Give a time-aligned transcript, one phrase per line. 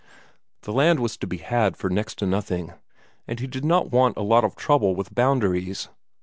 [0.63, 2.73] The land was to be had for next to nothing,
[3.27, 5.89] and he did not want a lot of trouble with boundaries.